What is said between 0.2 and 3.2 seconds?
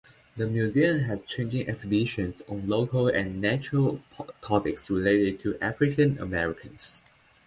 The museum has changing exhibitions on local